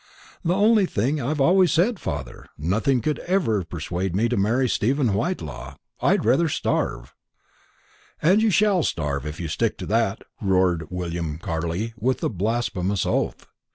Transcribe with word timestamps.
"Only 0.43 0.85
the 0.85 0.91
same 0.93 1.15
that 1.17 1.25
I 1.25 1.27
have 1.27 1.39
always 1.41 1.71
said, 1.71 1.99
father. 1.99 2.47
Nothing 2.57 3.03
would 3.05 3.19
ever 3.19 3.63
persuade 3.63 4.15
me 4.15 4.27
to 4.29 4.35
marry 4.35 4.67
Stephen 4.67 5.13
Whitelaw. 5.13 5.75
I'd 6.01 6.25
rather 6.25 6.49
starve." 6.49 7.13
"And 8.19 8.41
you 8.41 8.49
shall 8.49 8.81
starve, 8.81 9.27
if 9.27 9.39
you 9.39 9.47
stick 9.47 9.77
to 9.77 9.85
that," 9.85 10.23
roared 10.41 10.89
William 10.89 11.37
Carley 11.37 11.93
with 11.99 12.23
a 12.23 12.29
blasphemous 12.29 13.05
oath. 13.05 13.45